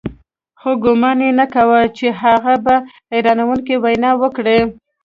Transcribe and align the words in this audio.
خو 0.59 0.71
ګومان 0.83 1.19
يې 1.25 1.29
نه 1.39 1.45
کاوه 1.53 1.79
چې 1.97 2.07
هغه 2.21 2.53
به 2.65 2.75
حيرانوونکې 3.11 3.75
وينا 3.83 4.11
وکړي. 4.21 4.59